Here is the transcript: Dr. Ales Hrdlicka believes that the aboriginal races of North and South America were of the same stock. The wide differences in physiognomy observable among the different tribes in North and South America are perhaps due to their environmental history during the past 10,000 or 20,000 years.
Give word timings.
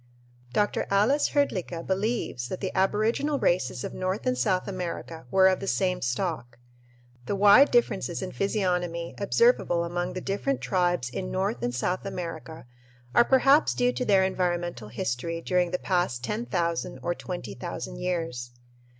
Dr. 0.51 0.87
Ales 0.91 1.29
Hrdlicka 1.29 1.85
believes 1.85 2.47
that 2.47 2.59
the 2.59 2.71
aboriginal 2.73 3.37
races 3.37 3.83
of 3.83 3.93
North 3.93 4.25
and 4.25 4.35
South 4.35 4.67
America 4.67 5.27
were 5.29 5.47
of 5.47 5.59
the 5.59 5.67
same 5.67 6.01
stock. 6.01 6.57
The 7.27 7.35
wide 7.35 7.69
differences 7.69 8.23
in 8.23 8.31
physiognomy 8.31 9.13
observable 9.19 9.83
among 9.83 10.13
the 10.13 10.19
different 10.19 10.59
tribes 10.59 11.07
in 11.11 11.29
North 11.29 11.61
and 11.61 11.75
South 11.75 12.03
America 12.03 12.65
are 13.13 13.23
perhaps 13.23 13.75
due 13.75 13.93
to 13.93 14.03
their 14.03 14.23
environmental 14.23 14.87
history 14.87 15.39
during 15.39 15.69
the 15.69 15.77
past 15.77 16.23
10,000 16.23 16.97
or 17.03 17.13
20,000 17.13 17.97
years. 17.99 18.49